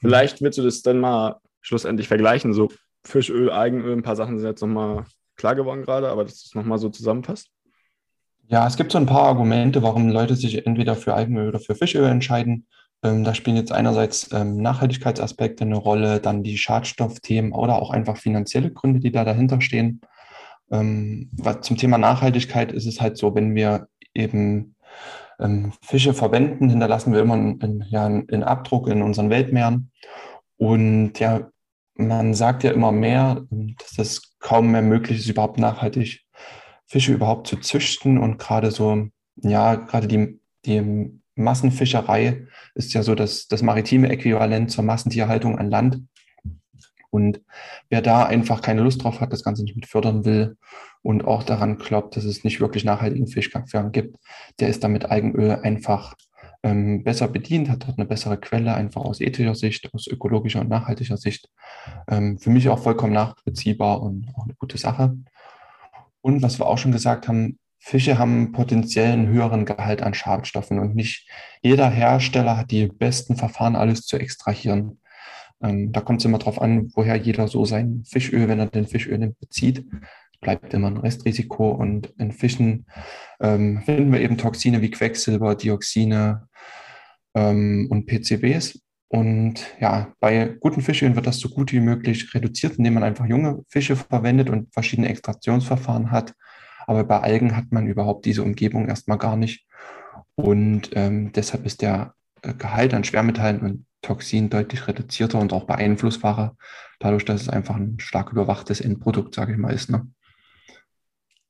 Vielleicht 0.00 0.42
willst 0.42 0.58
du 0.58 0.62
das 0.62 0.82
dann 0.82 0.98
mal 0.98 1.36
schlussendlich 1.60 2.08
vergleichen. 2.08 2.52
So 2.52 2.70
Fischöl, 3.04 3.50
Algenöl, 3.50 3.96
ein 3.96 4.02
paar 4.02 4.16
Sachen 4.16 4.38
sind 4.38 4.48
jetzt 4.48 4.62
nochmal 4.62 5.04
klar 5.36 5.54
geworden 5.54 5.82
gerade, 5.82 6.08
aber 6.08 6.24
dass 6.24 6.42
du 6.42 6.46
es 6.48 6.54
nochmal 6.54 6.78
so 6.78 6.88
zusammenfasst. 6.88 7.51
Ja, 8.48 8.66
es 8.66 8.76
gibt 8.76 8.92
so 8.92 8.98
ein 8.98 9.06
paar 9.06 9.24
Argumente, 9.24 9.82
warum 9.82 10.08
Leute 10.08 10.36
sich 10.36 10.66
entweder 10.66 10.94
für 10.94 11.14
Algenöl 11.14 11.48
oder 11.48 11.60
für 11.60 11.74
Fischöl 11.74 12.04
entscheiden. 12.06 12.66
Ähm, 13.02 13.24
da 13.24 13.34
spielen 13.34 13.56
jetzt 13.56 13.72
einerseits 13.72 14.30
ähm, 14.32 14.58
Nachhaltigkeitsaspekte 14.58 15.64
eine 15.64 15.76
Rolle, 15.76 16.20
dann 16.20 16.42
die 16.42 16.58
Schadstoffthemen 16.58 17.52
oder 17.52 17.80
auch 17.80 17.90
einfach 17.90 18.16
finanzielle 18.16 18.72
Gründe, 18.72 19.00
die 19.00 19.10
da 19.10 19.24
dahinter 19.24 19.60
stehen. 19.60 20.00
Ähm, 20.70 21.30
zum 21.62 21.76
Thema 21.76 21.98
Nachhaltigkeit 21.98 22.72
ist 22.72 22.86
es 22.86 23.00
halt 23.00 23.16
so, 23.16 23.34
wenn 23.34 23.54
wir 23.54 23.88
eben 24.14 24.76
ähm, 25.40 25.72
Fische 25.82 26.14
verwenden, 26.14 26.70
hinterlassen 26.70 27.12
wir 27.12 27.20
immer 27.20 27.34
einen, 27.34 27.84
ja, 27.88 28.06
einen 28.06 28.44
Abdruck 28.44 28.88
in 28.88 29.02
unseren 29.02 29.30
Weltmeeren. 29.30 29.90
Und 30.56 31.18
ja, 31.18 31.48
man 31.94 32.34
sagt 32.34 32.62
ja 32.62 32.70
immer 32.70 32.92
mehr, 32.92 33.44
dass 33.50 33.98
es 33.98 34.36
kaum 34.38 34.70
mehr 34.70 34.82
möglich 34.82 35.18
ist, 35.18 35.28
überhaupt 35.28 35.58
nachhaltig 35.58 36.24
Fische 36.92 37.14
überhaupt 37.14 37.46
zu 37.46 37.56
züchten 37.56 38.18
und 38.18 38.38
gerade 38.38 38.70
so, 38.70 39.08
ja, 39.36 39.76
gerade 39.76 40.06
die, 40.06 40.38
die 40.66 41.10
Massenfischerei 41.36 42.46
ist 42.74 42.92
ja 42.92 43.02
so 43.02 43.14
das, 43.14 43.48
das 43.48 43.62
maritime 43.62 44.10
Äquivalent 44.10 44.70
zur 44.70 44.84
Massentierhaltung 44.84 45.58
an 45.58 45.70
Land. 45.70 46.02
Und 47.08 47.40
wer 47.88 48.02
da 48.02 48.26
einfach 48.26 48.60
keine 48.60 48.82
Lust 48.82 49.02
drauf 49.04 49.22
hat, 49.22 49.32
das 49.32 49.42
Ganze 49.42 49.62
nicht 49.62 49.74
mit 49.74 49.86
fördern 49.86 50.26
will 50.26 50.58
und 51.00 51.24
auch 51.24 51.44
daran 51.44 51.78
glaubt, 51.78 52.14
dass 52.14 52.24
es 52.24 52.44
nicht 52.44 52.60
wirklich 52.60 52.84
nachhaltigen 52.84 53.26
Fischfang 53.26 53.64
gibt, 53.90 54.18
der 54.60 54.68
ist 54.68 54.84
damit 54.84 55.06
Algenöl 55.06 55.52
einfach 55.62 56.14
ähm, 56.62 57.04
besser 57.04 57.26
bedient, 57.26 57.70
hat 57.70 57.86
dort 57.86 57.98
eine 57.98 58.06
bessere 58.06 58.38
Quelle, 58.38 58.74
einfach 58.74 59.00
aus 59.00 59.22
ethischer 59.22 59.54
Sicht, 59.54 59.92
aus 59.94 60.06
ökologischer 60.06 60.60
und 60.60 60.68
nachhaltiger 60.68 61.16
Sicht. 61.16 61.48
Ähm, 62.06 62.38
für 62.38 62.50
mich 62.50 62.68
auch 62.68 62.80
vollkommen 62.80 63.14
nachvollziehbar 63.14 64.02
und 64.02 64.28
auch 64.34 64.44
eine 64.44 64.54
gute 64.54 64.76
Sache. 64.76 65.16
Und 66.22 66.42
was 66.42 66.58
wir 66.58 66.66
auch 66.66 66.78
schon 66.78 66.92
gesagt 66.92 67.28
haben, 67.28 67.58
Fische 67.78 68.16
haben 68.16 68.52
potenziell 68.52 69.12
einen 69.12 69.28
höheren 69.28 69.64
Gehalt 69.64 70.02
an 70.02 70.14
Schadstoffen 70.14 70.78
und 70.78 70.94
nicht 70.94 71.28
jeder 71.62 71.90
Hersteller 71.90 72.56
hat 72.56 72.70
die 72.70 72.86
besten 72.86 73.36
Verfahren, 73.36 73.74
alles 73.74 74.02
zu 74.02 74.16
extrahieren. 74.18 75.00
Ähm, 75.60 75.90
da 75.90 76.00
kommt 76.00 76.20
es 76.20 76.24
immer 76.24 76.38
darauf 76.38 76.62
an, 76.62 76.92
woher 76.94 77.16
jeder 77.16 77.48
so 77.48 77.64
sein 77.64 78.04
Fischöl, 78.06 78.46
wenn 78.46 78.60
er 78.60 78.66
den 78.66 78.86
Fischöl 78.86 79.18
nimmt, 79.18 79.38
bezieht. 79.40 79.84
Bleibt 80.40 80.72
immer 80.74 80.88
ein 80.88 80.96
Restrisiko 80.96 81.70
und 81.70 82.14
in 82.18 82.30
Fischen 82.30 82.86
ähm, 83.40 83.82
finden 83.82 84.12
wir 84.12 84.20
eben 84.20 84.38
Toxine 84.38 84.80
wie 84.80 84.90
Quecksilber, 84.90 85.56
Dioxine 85.56 86.48
ähm, 87.34 87.88
und 87.90 88.06
PCBs. 88.06 88.80
Und 89.12 89.66
ja, 89.78 90.10
bei 90.20 90.56
guten 90.58 90.80
Fischölen 90.80 91.16
wird 91.16 91.26
das 91.26 91.38
so 91.38 91.50
gut 91.50 91.70
wie 91.70 91.80
möglich 91.80 92.32
reduziert, 92.32 92.78
indem 92.78 92.94
man 92.94 93.02
einfach 93.02 93.26
junge 93.26 93.62
Fische 93.68 93.94
verwendet 93.94 94.48
und 94.48 94.72
verschiedene 94.72 95.10
Extraktionsverfahren 95.10 96.10
hat. 96.10 96.32
Aber 96.86 97.04
bei 97.04 97.20
Algen 97.20 97.54
hat 97.54 97.72
man 97.72 97.86
überhaupt 97.86 98.24
diese 98.24 98.42
Umgebung 98.42 98.88
erstmal 98.88 99.18
gar 99.18 99.36
nicht. 99.36 99.66
Und 100.34 100.92
ähm, 100.94 101.30
deshalb 101.32 101.66
ist 101.66 101.82
der 101.82 102.14
äh, 102.40 102.54
Gehalt 102.54 102.94
an 102.94 103.04
Schwermetallen 103.04 103.60
und 103.60 103.86
Toxinen 104.00 104.48
deutlich 104.48 104.88
reduzierter 104.88 105.38
und 105.38 105.52
auch 105.52 105.64
beeinflussbarer, 105.64 106.56
dadurch, 106.98 107.26
dass 107.26 107.42
es 107.42 107.48
einfach 107.50 107.76
ein 107.76 108.00
stark 108.00 108.32
überwachtes 108.32 108.80
Endprodukt, 108.80 109.34
sage 109.34 109.52
ich 109.52 109.58
mal, 109.58 109.74
ist. 109.74 109.90
Ne? 109.90 110.06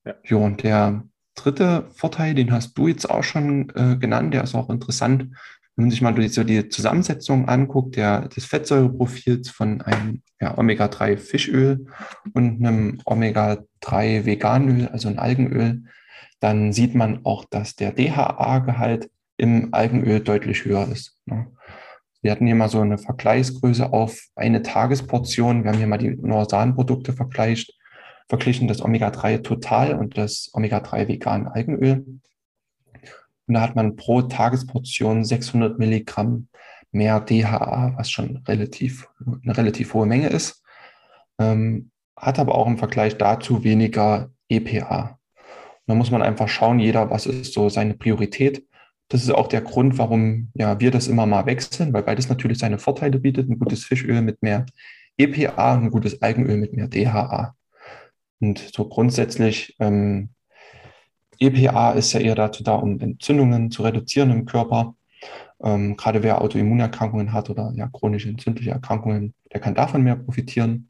Ja. 0.05 0.15
Jo, 0.25 0.45
und 0.45 0.65
der 0.65 1.05
dritte 1.37 1.87
Vorteil, 1.95 2.35
den 2.35 2.51
hast 2.51 2.77
du 2.77 2.89
jetzt 2.89 3.09
auch 3.09 3.23
schon 3.23 3.71
äh, 3.77 3.97
genannt, 3.99 4.35
der 4.35 4.43
ist 4.43 4.57
auch 4.57 4.69
interessant, 4.69 5.29
wenn 5.83 5.89
man 5.89 5.91
sich 5.91 6.01
mal 6.01 6.29
so 6.29 6.45
die 6.45 6.69
Zusammensetzung 6.69 7.49
anguckt, 7.49 7.97
der, 7.97 8.29
des 8.29 8.45
Fettsäureprofils 8.45 9.51
von 9.51 9.81
einem 9.81 10.23
ja, 10.41 10.57
Omega-3-Fischöl 10.57 11.87
und 12.35 12.65
einem 12.65 13.01
Omega-3-Veganöl, 13.05 14.87
also 14.87 15.09
ein 15.09 15.19
Algenöl, 15.19 15.83
dann 16.39 16.73
sieht 16.73 16.95
man 16.95 17.25
auch, 17.25 17.45
dass 17.47 17.75
der 17.75 17.91
DHA-Gehalt 17.91 19.11
im 19.39 19.75
Algenöl 19.75 20.21
deutlich 20.21 20.65
höher 20.65 20.87
ist. 20.87 21.19
Ne? 21.27 21.49
Wir 22.21 22.31
hatten 22.31 22.47
hier 22.47 22.55
mal 22.55 22.69
so 22.69 22.81
eine 22.81 22.99
Vergleichsgröße 22.99 23.93
auf 23.93 24.21
eine 24.37 24.63
Tagesportion. 24.63 25.65
Wir 25.65 25.73
haben 25.73 25.79
hier 25.79 25.89
mal 25.89 25.99
die 25.99 26.15
Norsan-Produkte 26.15 27.13
verglichen, 27.13 28.69
das 28.69 28.83
Omega-3 28.83 29.43
Total 29.43 29.99
und 29.99 30.17
das 30.17 30.49
Omega-3 30.53 31.09
Vegan 31.09 31.49
Algenöl. 31.49 32.07
Und 33.53 33.57
da 33.57 33.61
hat 33.61 33.77
man 33.77 33.97
pro 33.97 34.23
Tagesportion 34.23 35.27
600 35.27 35.79
Milligramm 35.79 36.49
mehr 36.91 37.21
DHA, 37.21 37.93
was 37.99 38.11
schon 38.11 38.39
relativ, 38.49 39.07
eine 39.45 39.55
relativ 39.55 39.93
hohe 39.93 40.07
Menge 40.07 40.29
ist. 40.29 40.63
Ähm, 41.39 41.91
hat 42.17 42.39
aber 42.39 42.55
auch 42.55 42.67
im 42.67 42.79
Vergleich 42.79 43.19
dazu 43.19 43.63
weniger 43.63 44.31
EPA. 44.49 45.19
Und 45.37 45.83
da 45.87 45.95
muss 45.95 46.11
man 46.11 46.23
einfach 46.23 46.49
schauen, 46.49 46.79
jeder, 46.79 47.11
was 47.11 47.27
ist 47.27 47.53
so 47.53 47.69
seine 47.69 47.93
Priorität. 47.93 48.67
Das 49.11 49.23
ist 49.23 49.31
auch 49.31 49.49
der 49.49 49.61
Grund, 49.61 49.99
warum 49.99 50.51
ja, 50.55 50.81
wir 50.81 50.91
das 50.91 51.07
immer 51.07 51.27
mal 51.27 51.45
wechseln, 51.45 51.93
weil 51.93 52.05
beides 52.05 52.31
natürlich 52.31 52.57
seine 52.57 52.79
Vorteile 52.79 53.19
bietet. 53.19 53.51
Ein 53.51 53.59
gutes 53.59 53.85
Fischöl 53.85 54.23
mit 54.23 54.43
mehr 54.43 54.65
EPA 55.19 55.75
und 55.75 55.85
ein 55.85 55.91
gutes 55.91 56.23
Algenöl 56.23 56.57
mit 56.57 56.73
mehr 56.73 56.89
DHA. 56.89 57.55
Und 58.41 58.71
so 58.75 58.89
grundsätzlich, 58.89 59.77
ähm, 59.79 60.31
EPA 61.43 61.93
ist 61.93 62.13
ja 62.13 62.21
eher 62.21 62.35
dazu 62.35 62.63
da, 62.63 62.75
um 62.75 62.99
Entzündungen 63.01 63.71
zu 63.71 63.83
reduzieren 63.83 64.31
im 64.31 64.47
Körper. 64.47 64.95
Ähm, 65.63 65.97
gerade 65.97 66.23
wer 66.23 66.41
Autoimmunerkrankungen 66.43 67.33
hat 67.33 67.51
oder 67.51 67.73
ja 67.75 67.89
chronische 67.89 68.29
entzündliche 68.29 68.71
Erkrankungen, 68.71 69.35
der 69.53 69.61
kann 69.61 69.75
davon 69.75 70.03
mehr 70.03 70.17
profitieren. 70.17 70.89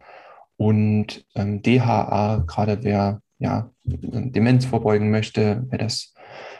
Und 0.56 1.26
ähm, 1.34 1.62
DHA, 1.62 2.44
gerade 2.46 2.82
wer 2.82 3.20
ja 3.38 3.70
Demenz 3.84 4.64
vorbeugen 4.64 5.10
möchte, 5.10 5.66
wer 5.68 5.78
das 5.78 6.14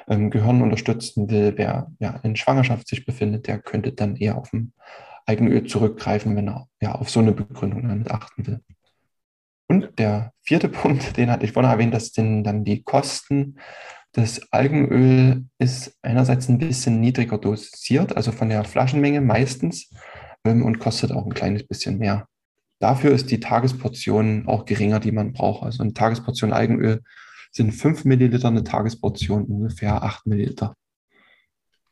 ähm, 0.08 0.30
Gehirn 0.30 0.62
unterstützen 0.62 1.30
will, 1.30 1.54
wer 1.56 1.90
ja 2.00 2.18
in 2.22 2.37
Schwangerschaft 2.37 2.88
sich 2.88 3.04
befindet, 3.04 3.46
der 3.46 3.58
könnte 3.58 3.92
dann 3.92 4.16
eher 4.16 4.37
auf 4.37 4.52
ein 4.52 4.72
Eigenöl 5.26 5.64
zurückgreifen, 5.66 6.34
wenn 6.34 6.49
er 6.49 6.66
ja 6.80 6.96
auf 6.96 7.11
so 7.11 7.20
eine 7.20 7.32
Begründung 7.32 7.88
damit 7.88 8.11
achten 8.11 8.46
will. 8.46 8.61
Und 9.72 9.98
der 9.98 10.34
vierte 10.42 10.68
Punkt, 10.82 11.16
den 11.16 11.30
hatte 11.30 11.46
ich 11.46 11.52
vorhin 11.52 11.72
erwähnt, 11.72 11.94
das 11.94 12.08
sind 12.08 12.44
dann 12.44 12.62
die 12.62 12.82
Kosten. 12.82 13.58
Das 14.12 14.52
Algenöl 14.52 15.46
ist 15.58 15.98
einerseits 16.02 16.50
ein 16.50 16.58
bisschen 16.58 17.00
niedriger 17.00 17.38
dosiert, 17.38 18.14
also 18.14 18.32
von 18.32 18.50
der 18.50 18.64
Flaschenmenge 18.64 19.22
meistens, 19.22 19.88
ähm, 20.44 20.62
und 20.62 20.78
kostet 20.78 21.10
auch 21.10 21.24
ein 21.24 21.32
kleines 21.32 21.66
bisschen 21.66 21.96
mehr. 21.96 22.26
Dafür 22.80 23.12
ist 23.12 23.30
die 23.30 23.40
Tagesportion 23.40 24.46
auch 24.46 24.66
geringer, 24.66 25.00
die 25.00 25.12
man 25.12 25.32
braucht. 25.32 25.62
Also 25.62 25.82
eine 25.82 25.94
Tagesportion 25.94 26.52
Algenöl 26.52 27.00
sind 27.50 27.72
5 27.72 28.04
Milliliter, 28.04 28.48
eine 28.48 28.64
Tagesportion 28.64 29.44
ungefähr 29.44 30.02
8 30.02 30.26
Milliliter. 30.26 30.74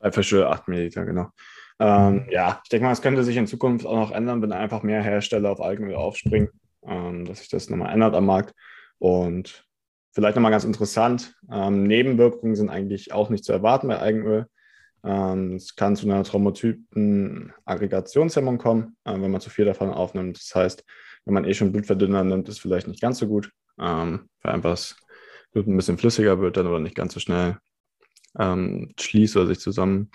Bei 0.00 0.12
Fische 0.12 0.50
8 0.50 0.68
Milliliter, 0.68 1.06
genau. 1.06 1.28
Ähm, 1.78 2.26
ja, 2.30 2.60
ich 2.62 2.68
denke 2.68 2.84
mal, 2.84 2.92
es 2.92 3.00
könnte 3.00 3.25
sich 3.25 3.38
in 3.38 3.46
Zukunft 3.46 3.87
auch 3.87 3.96
noch 3.96 4.10
ändern, 4.10 4.42
wenn 4.42 4.52
einfach 4.52 4.82
mehr 4.82 5.02
Hersteller 5.02 5.50
auf 5.50 5.62
Algenöl 5.62 5.94
aufspringen, 5.94 6.50
ähm, 6.87 7.25
dass 7.25 7.40
sich 7.40 7.49
das 7.49 7.68
nochmal 7.70 7.92
ändert 7.92 8.14
am 8.14 8.26
Markt. 8.26 8.54
Und 8.99 9.66
vielleicht 10.12 10.37
nochmal 10.37 10.52
ganz 10.52 10.64
interessant, 10.64 11.34
ähm, 11.50 11.84
Nebenwirkungen 11.84 12.56
sind 12.56 12.68
eigentlich 12.70 13.12
auch 13.12 13.30
nicht 13.30 13.44
zu 13.44 13.52
erwarten 13.52 13.88
bei 13.88 13.99
Algenöl. 13.99 14.46
Ähm, 15.02 15.54
es 15.54 15.76
kann 15.76 15.96
zu 15.96 16.04
einer 16.06 16.25
Thrombozyten-Aggregationshemmung 16.25 18.58
kommen, 18.58 18.99
äh, 19.04 19.12
wenn 19.12 19.30
man 19.30 19.40
zu 19.40 19.49
viel 19.50 19.64
davon 19.64 19.90
aufnimmt. 19.90 20.38
Das 20.38 20.54
heißt, 20.54 20.84
wenn 21.25 21.34
man 21.34 21.44
eh 21.44 21.54
schon 21.54 21.72
Blutverdünner 21.72 22.25
nimmt, 22.25 22.49
ist 22.49 22.60
vielleicht 22.60 22.88
nicht 22.88 23.00
ganz 23.00 23.18
so 23.18 23.26
gut, 23.26 23.50
ähm, 23.78 24.28
weil 24.42 24.52
einfach 24.52 24.70
das 24.70 24.96
Blut 25.52 25.66
ein 25.66 25.76
bisschen 25.76 25.99
flüssiger 25.99 26.40
wird 26.40 26.56
dann 26.56 26.66
oder 26.66 26.80
nicht 26.80 26.94
ganz 26.94 27.14
so 27.14 27.20
schnell 27.20 27.58
ähm, 28.38 28.92
schließt 28.99 29.37
oder 29.37 29.46
sich 29.46 29.60
zusammen 29.60 30.10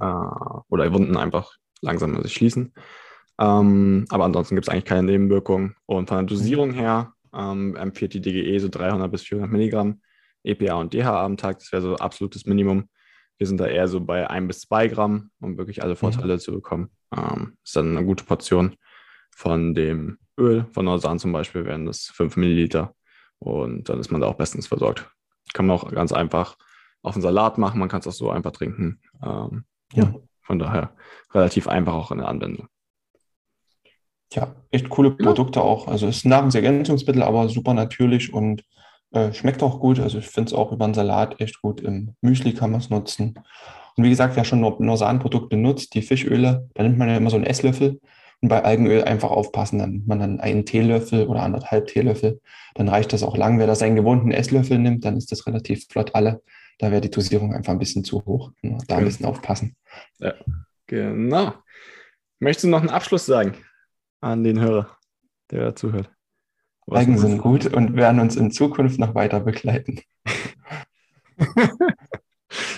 äh, 0.00 0.26
oder 0.68 0.92
Wunden 0.92 1.16
einfach 1.16 1.54
langsamer 1.80 2.22
sich 2.22 2.34
schließen. 2.34 2.74
Ähm, 3.40 4.06
aber 4.08 4.24
ansonsten 4.24 4.54
gibt 4.54 4.66
es 4.66 4.72
eigentlich 4.72 4.84
keine 4.84 5.04
Nebenwirkungen. 5.04 5.76
Und 5.86 6.08
von 6.08 6.18
der 6.18 6.26
Dosierung 6.26 6.72
her 6.72 7.12
ähm, 7.34 7.76
empfiehlt 7.76 8.14
die 8.14 8.20
DGE 8.20 8.58
so 8.58 8.68
300 8.68 9.10
bis 9.10 9.22
400 9.22 9.50
Milligramm 9.50 10.00
EPA 10.44 10.74
und 10.74 10.94
DHA 10.94 11.24
am 11.24 11.36
Tag. 11.36 11.58
Das 11.58 11.72
wäre 11.72 11.82
so 11.82 11.96
absolutes 11.96 12.46
Minimum. 12.46 12.88
Wir 13.38 13.46
sind 13.46 13.60
da 13.60 13.66
eher 13.66 13.86
so 13.86 14.00
bei 14.00 14.28
1 14.28 14.48
bis 14.48 14.60
2 14.62 14.88
Gramm, 14.88 15.30
um 15.40 15.56
wirklich 15.56 15.82
alle 15.82 15.94
Vorteile 15.94 16.34
mhm. 16.34 16.38
zu 16.40 16.52
bekommen. 16.52 16.90
Ähm, 17.16 17.56
ist 17.64 17.76
dann 17.76 17.96
eine 17.96 18.04
gute 18.04 18.24
Portion 18.24 18.74
von 19.30 19.74
dem 19.74 20.18
Öl. 20.36 20.66
Von 20.72 20.86
Norsan 20.86 21.18
zum 21.18 21.32
Beispiel 21.32 21.64
wären 21.64 21.86
das 21.86 22.06
5 22.06 22.36
Milliliter. 22.36 22.94
Und 23.38 23.88
dann 23.88 24.00
ist 24.00 24.10
man 24.10 24.20
da 24.20 24.26
auch 24.26 24.34
bestens 24.34 24.66
versorgt. 24.66 25.08
Kann 25.52 25.66
man 25.66 25.76
auch 25.76 25.90
ganz 25.92 26.12
einfach 26.12 26.56
auf 27.02 27.14
einen 27.14 27.22
Salat 27.22 27.58
machen. 27.58 27.78
Man 27.78 27.88
kann 27.88 28.00
es 28.00 28.08
auch 28.08 28.12
so 28.12 28.30
einfach 28.30 28.50
trinken. 28.50 29.00
Ähm, 29.22 29.64
ja. 29.92 30.12
Von 30.42 30.58
daher 30.58 30.96
relativ 31.32 31.68
einfach 31.68 31.94
auch 31.94 32.10
in 32.10 32.18
der 32.18 32.28
Anwendung. 32.28 32.68
Ja, 34.32 34.54
echt 34.70 34.88
coole 34.90 35.10
Produkte 35.12 35.60
ja. 35.60 35.64
auch. 35.64 35.88
Also 35.88 36.06
es 36.06 36.18
ist 36.18 36.24
ein 36.26 36.30
Nahrungsergänzungsmittel, 36.30 37.22
aber 37.22 37.48
super 37.48 37.74
natürlich 37.74 38.32
und 38.32 38.62
äh, 39.12 39.32
schmeckt 39.32 39.62
auch 39.62 39.80
gut. 39.80 40.00
Also 40.00 40.18
ich 40.18 40.26
finde 40.26 40.48
es 40.48 40.54
auch 40.54 40.72
über 40.72 40.84
einen 40.84 40.94
Salat 40.94 41.40
echt 41.40 41.62
gut. 41.62 41.80
Im 41.80 42.14
Müsli 42.20 42.52
kann 42.52 42.70
man 42.70 42.80
es 42.80 42.90
nutzen. 42.90 43.34
Und 43.96 44.04
wie 44.04 44.10
gesagt, 44.10 44.36
wer 44.36 44.44
schon 44.44 44.60
nur 44.60 44.76
Norsan-Produkte 44.78 45.56
nutzt, 45.56 45.94
die 45.94 46.02
Fischöle, 46.02 46.68
da 46.74 46.82
nimmt 46.82 46.98
man 46.98 47.08
ja 47.08 47.16
immer 47.16 47.30
so 47.30 47.36
einen 47.36 47.46
Esslöffel. 47.46 48.00
Und 48.40 48.50
bei 48.50 48.62
Algenöl 48.62 49.02
einfach 49.02 49.30
aufpassen, 49.30 49.80
dann 49.80 49.90
nimmt 49.90 50.06
man 50.06 50.20
dann 50.20 50.40
einen 50.40 50.64
Teelöffel 50.64 51.26
oder 51.26 51.42
anderthalb 51.42 51.88
Teelöffel. 51.88 52.40
Dann 52.74 52.88
reicht 52.88 53.12
das 53.12 53.24
auch 53.24 53.36
lang. 53.36 53.58
Wer 53.58 53.66
da 53.66 53.74
seinen 53.74 53.96
gewohnten 53.96 54.30
Esslöffel 54.30 54.78
nimmt, 54.78 55.04
dann 55.04 55.16
ist 55.16 55.32
das 55.32 55.46
relativ 55.48 55.86
flott 55.88 56.14
alle. 56.14 56.40
Da 56.78 56.92
wäre 56.92 57.00
die 57.00 57.10
Dosierung 57.10 57.52
einfach 57.52 57.72
ein 57.72 57.80
bisschen 57.80 58.04
zu 58.04 58.24
hoch. 58.24 58.52
Da 58.86 58.98
ein 58.98 59.04
bisschen 59.04 59.26
aufpassen. 59.26 59.74
Ja, 60.18 60.34
genau. 60.86 61.54
Möchtest 62.38 62.64
du 62.64 62.68
noch 62.68 62.80
einen 62.80 62.90
Abschluss 62.90 63.26
sagen 63.26 63.54
an 64.20 64.44
den 64.44 64.60
Hörer, 64.60 64.96
der 65.50 65.74
zuhört? 65.74 66.10
Algen 66.90 67.18
sind 67.18 67.38
gut 67.38 67.66
und 67.66 67.96
werden 67.96 68.20
uns 68.20 68.36
in 68.36 68.50
Zukunft 68.50 68.98
noch 68.98 69.14
weiter 69.14 69.40
begleiten. 69.40 70.00
das, 71.36 71.68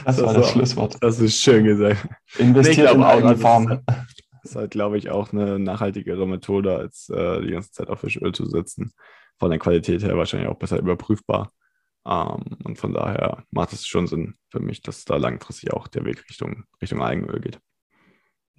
das 0.05 0.23
war 0.23 0.35
das 0.35 0.47
auch, 0.47 0.53
Schlusswort. 0.53 0.97
Das 1.01 1.21
ist 1.21 1.41
schön 1.41 1.65
gesagt. 1.65 2.09
Investiert 2.39 2.93
in 2.93 3.03
Algenfarmen. 3.03 3.83
Das 3.87 4.53
ist 4.53 4.57
halt, 4.57 4.71
glaube 4.71 4.99
ich, 4.99 5.11
auch 5.11 5.33
eine 5.33 5.59
nachhaltigere 5.59 6.27
Methode, 6.27 6.77
als 6.77 7.09
äh, 7.11 7.41
die 7.43 7.53
ganze 7.53 7.71
Zeit 7.73 7.89
auf 7.89 8.01
Fischöl 8.01 8.33
zu 8.33 8.47
setzen. 8.47 8.93
Von 9.39 9.51
der 9.51 9.59
Qualität 9.59 10.03
her 10.03 10.17
wahrscheinlich 10.17 10.49
auch 10.49 10.59
besser 10.59 10.79
überprüfbar. 10.79 11.53
Ähm, 12.07 12.57
und 12.65 12.79
von 12.79 12.95
daher 12.95 13.45
macht 13.51 13.73
es 13.73 13.87
schon 13.87 14.07
Sinn 14.07 14.35
für 14.51 14.61
mich, 14.61 14.83
dass 14.83 15.05
da 15.05 15.17
langfristig 15.17 15.73
auch 15.73 15.89
der 15.89 16.05
Weg 16.05 16.25
Richtung, 16.29 16.65
Richtung 16.81 17.03
Eigenöl 17.03 17.41
geht. 17.41 17.61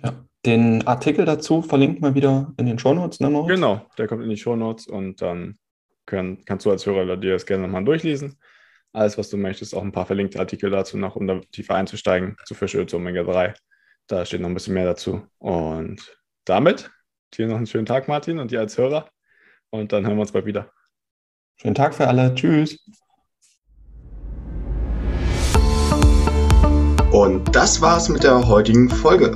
Ja, 0.04 0.26
den 0.46 0.86
Artikel 0.88 1.26
dazu 1.26 1.62
verlinkt 1.62 2.02
man 2.02 2.16
wieder 2.16 2.54
in 2.58 2.66
den 2.66 2.80
Shownotes, 2.80 3.20
ne, 3.20 3.30
Moritz? 3.30 3.56
Genau, 3.56 3.86
der 3.98 4.08
kommt 4.08 4.24
in 4.24 4.30
die 4.30 4.38
Shownotes 4.38 4.88
und 4.88 5.22
dann 5.22 5.58
können, 6.06 6.44
kannst 6.46 6.66
du 6.66 6.72
als 6.72 6.86
Hörer 6.86 7.18
dir 7.18 7.34
das 7.34 7.46
gerne 7.46 7.64
nochmal 7.64 7.86
durchlesen. 7.86 8.38
Alles, 8.94 9.18
was 9.18 9.30
du 9.30 9.38
möchtest, 9.38 9.74
auch 9.74 9.84
ein 9.84 9.92
paar 9.92 10.06
verlinkte 10.06 10.40
Artikel 10.40 10.70
dazu 10.70 10.98
noch, 10.98 11.16
um 11.16 11.28
da 11.28 11.40
tiefer 11.52 11.76
einzusteigen 11.76 12.36
zu 12.46 12.56
Fischöl, 12.56 12.88
zu 12.88 12.98
Omega-3. 12.98 13.54
Da 14.08 14.26
steht 14.26 14.42
noch 14.42 14.50
ein 14.50 14.54
bisschen 14.54 14.74
mehr 14.74 14.86
dazu. 14.86 15.26
Und 15.38 16.18
damit 16.44 16.92
dir 17.34 17.48
noch 17.48 17.56
einen 17.56 17.68
schönen 17.68 17.86
Tag, 17.86 18.10
Martin, 18.10 18.40
und 18.40 18.52
dir 18.52 18.60
als 18.60 18.78
Hörer. 18.78 19.10
Und 19.70 19.94
dann 19.94 20.06
hören 20.06 20.18
wir 20.18 20.22
uns 20.22 20.34
bald 20.34 20.46
wieder. 20.46 20.70
Schönen 21.56 21.76
Tag 21.76 21.94
für 21.94 22.08
alle. 22.08 22.36
Tschüss. 22.36 22.78
Und 27.12 27.56
das 27.56 27.82
war's 27.82 28.10
mit 28.10 28.24
der 28.24 28.48
heutigen 28.48 28.90
Folge. 28.90 29.36